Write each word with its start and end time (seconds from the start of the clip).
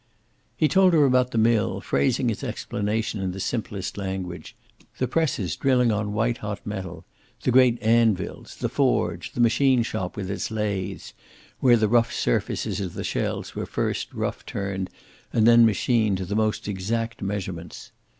He 0.57 0.67
told 0.67 0.93
her 0.93 1.05
about 1.05 1.29
the 1.29 1.37
mill, 1.37 1.79
phrasing 1.79 2.29
his 2.29 2.43
explanation 2.43 3.21
in 3.21 3.33
the 3.33 3.39
simplest 3.39 3.99
language; 3.99 4.55
the 4.97 5.07
presses 5.07 5.55
drilling 5.55 5.91
on 5.91 6.11
white 6.11 6.39
hot 6.39 6.65
metal; 6.65 7.05
the 7.43 7.51
great 7.51 7.79
anvils; 7.83 8.55
the 8.55 8.67
forge; 8.67 9.33
the 9.33 9.39
machine 9.39 9.83
shop, 9.83 10.17
with 10.17 10.31
its 10.31 10.49
lathes, 10.49 11.13
where 11.59 11.77
the 11.77 11.87
rough 11.87 12.11
surfaces 12.11 12.79
of 12.81 12.95
the 12.95 13.03
shells 13.03 13.53
were 13.53 13.67
first 13.67 14.11
rough 14.11 14.43
turned 14.43 14.89
and 15.31 15.45
then 15.47 15.67
machined 15.67 16.17
to 16.17 16.25
the 16.25 16.35
most 16.35 16.67
exact 16.67 17.21
measurements. 17.21 17.91